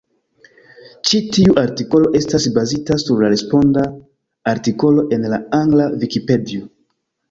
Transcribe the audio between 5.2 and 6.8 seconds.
en la angla Vikipedio.